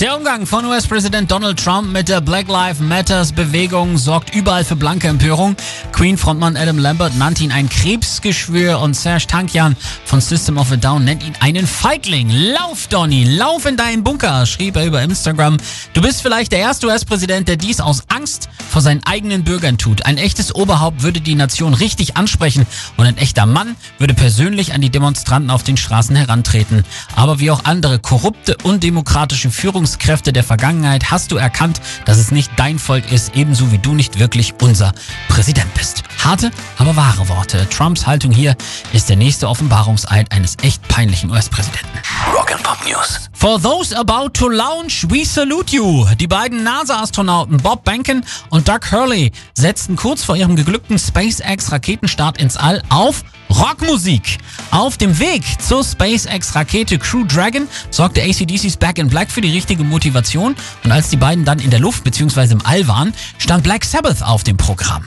Der 0.00 0.16
Umgang 0.16 0.46
von 0.46 0.64
US-Präsident 0.64 1.28
Donald 1.28 1.58
Trump 1.58 1.92
mit 1.92 2.08
der 2.08 2.20
Black 2.20 2.46
Lives 2.46 2.78
Matters 2.78 3.32
Bewegung 3.32 3.98
sorgt 3.98 4.32
überall 4.32 4.62
für 4.62 4.76
blanke 4.76 5.08
Empörung. 5.08 5.56
Queen-Frontmann 5.90 6.56
Adam 6.56 6.78
Lambert 6.78 7.16
nannte 7.16 7.42
ihn 7.42 7.50
ein 7.50 7.68
Krebsgeschwür 7.68 8.78
und 8.78 8.94
Serge 8.94 9.26
Tankian 9.26 9.74
von 10.04 10.20
System 10.20 10.56
of 10.56 10.70
a 10.70 10.76
Down 10.76 11.04
nennt 11.04 11.26
ihn 11.26 11.34
einen 11.40 11.66
Feigling. 11.66 12.30
Lauf, 12.30 12.86
Donny, 12.86 13.24
lauf 13.24 13.66
in 13.66 13.76
deinen 13.76 14.04
Bunker, 14.04 14.46
schrieb 14.46 14.76
er 14.76 14.86
über 14.86 15.02
Instagram. 15.02 15.56
Du 15.94 16.00
bist 16.00 16.22
vielleicht 16.22 16.52
der 16.52 16.60
erste 16.60 16.86
US-Präsident, 16.86 17.48
der 17.48 17.56
dies 17.56 17.80
aus 17.80 18.04
Angst 18.06 18.48
vor 18.70 18.82
seinen 18.82 19.02
eigenen 19.04 19.42
Bürgern 19.42 19.78
tut. 19.78 20.06
Ein 20.06 20.18
echtes 20.18 20.54
Oberhaupt 20.54 21.02
würde 21.02 21.20
die 21.20 21.34
Nation 21.34 21.74
richtig 21.74 22.16
ansprechen 22.16 22.66
und 22.96 23.06
ein 23.06 23.18
echter 23.18 23.46
Mann 23.46 23.74
würde 23.98 24.14
persönlich 24.14 24.74
an 24.74 24.80
die 24.80 24.90
Demonstranten 24.90 25.50
auf 25.50 25.64
den 25.64 25.76
Straßen 25.76 26.14
herantreten. 26.14 26.84
Aber 27.16 27.40
wie 27.40 27.50
auch 27.50 27.64
andere 27.64 27.98
korrupte, 27.98 28.56
undemokratische 28.62 29.50
Führungskräfte 29.88 30.34
der 30.34 30.44
Vergangenheit 30.44 31.10
hast 31.10 31.32
du 31.32 31.36
erkannt, 31.36 31.80
dass 32.04 32.18
es 32.18 32.30
nicht 32.30 32.50
dein 32.56 32.78
Volk 32.78 33.10
ist, 33.10 33.34
ebenso 33.34 33.72
wie 33.72 33.78
du 33.78 33.94
nicht 33.94 34.18
wirklich 34.18 34.52
unser 34.60 34.92
Präsident 35.28 35.72
bist. 35.72 36.02
Harte, 36.22 36.50
aber 36.76 36.94
wahre 36.94 37.26
Worte. 37.30 37.66
Trumps 37.70 38.06
Haltung 38.06 38.30
hier 38.30 38.54
ist 38.92 39.08
der 39.08 39.16
nächste 39.16 39.48
Offenbarungseid 39.48 40.30
eines 40.30 40.56
echt 40.60 40.86
peinlichen 40.88 41.30
US-Präsidenten. 41.30 41.88
Rock 42.34 42.52
and 42.52 42.62
Pop 42.62 42.76
News. 42.86 43.30
For 43.38 43.56
those 43.60 43.92
about 43.92 44.34
to 44.40 44.48
launch, 44.48 45.06
we 45.10 45.24
salute 45.24 45.72
you. 45.72 46.04
Die 46.18 46.26
beiden 46.26 46.64
NASA-Astronauten 46.64 47.58
Bob 47.58 47.84
Behnken 47.84 48.24
und 48.50 48.66
Doug 48.66 48.90
Hurley 48.90 49.30
setzten 49.54 49.94
kurz 49.94 50.24
vor 50.24 50.34
ihrem 50.34 50.56
geglückten 50.56 50.98
SpaceX-Raketenstart 50.98 52.38
ins 52.42 52.56
All 52.56 52.82
auf 52.88 53.22
Rockmusik. 53.48 54.38
Auf 54.72 54.96
dem 54.96 55.20
Weg 55.20 55.44
zur 55.60 55.84
SpaceX-Rakete 55.84 56.98
Crew 56.98 57.24
Dragon 57.26 57.68
sorgte 57.90 58.22
ACDC's 58.22 58.76
Back 58.76 58.98
in 58.98 59.08
Black 59.08 59.30
für 59.30 59.40
die 59.40 59.52
richtige 59.52 59.84
Motivation 59.84 60.56
und 60.82 60.90
als 60.90 61.08
die 61.10 61.16
beiden 61.16 61.44
dann 61.44 61.60
in 61.60 61.70
der 61.70 61.78
Luft 61.78 62.02
bzw. 62.02 62.54
im 62.54 62.66
All 62.66 62.88
waren, 62.88 63.14
stand 63.38 63.62
Black 63.62 63.84
Sabbath 63.84 64.20
auf 64.20 64.42
dem 64.42 64.56
Programm. 64.56 65.04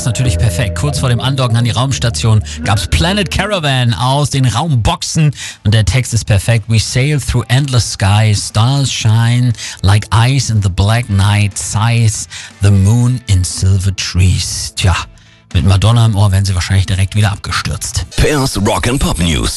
Passt 0.00 0.06
natürlich 0.06 0.38
perfekt. 0.38 0.78
Kurz 0.78 0.98
vor 0.98 1.10
dem 1.10 1.20
Andocken 1.20 1.58
an 1.58 1.64
die 1.64 1.72
Raumstation 1.72 2.42
gab's 2.64 2.86
Planet 2.86 3.30
Caravan 3.30 3.92
aus 3.92 4.30
den 4.30 4.46
Raumboxen 4.46 5.30
und 5.62 5.74
der 5.74 5.84
Text 5.84 6.14
ist 6.14 6.24
perfekt. 6.24 6.64
We 6.68 6.78
sail 6.80 7.20
through 7.20 7.44
endless 7.48 7.92
skies, 7.92 8.48
stars 8.48 8.90
shine 8.90 9.52
like 9.82 10.06
ice 10.10 10.48
in 10.48 10.62
the 10.62 10.70
black 10.70 11.10
night, 11.10 11.58
sighs 11.58 12.28
the 12.62 12.70
moon 12.70 13.20
in 13.26 13.44
silver 13.44 13.94
trees. 13.94 14.72
Tja, 14.74 14.96
mit 15.52 15.66
Madonna 15.66 16.06
im 16.06 16.16
Ohr 16.16 16.32
werden 16.32 16.46
sie 16.46 16.54
wahrscheinlich 16.54 16.86
direkt 16.86 17.14
wieder 17.14 17.32
abgestürzt. 17.32 18.06
Pairs 18.16 18.56
Rock 18.56 18.88
and 18.88 19.00
Pop 19.00 19.18
News. 19.18 19.56